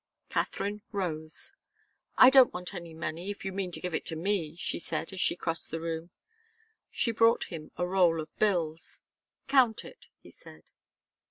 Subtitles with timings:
[0.31, 1.53] Katharine rose.
[2.17, 5.13] "I don't want any money, if you mean to give it to me," she said,
[5.13, 6.09] as she crossed the room.
[6.89, 9.03] She brought him a roll of bills.
[9.47, 10.71] "Count it," he said.